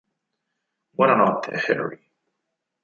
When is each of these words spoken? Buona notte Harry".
Buona 0.93 1.13
notte 1.15 1.51
Harry". 1.57 2.03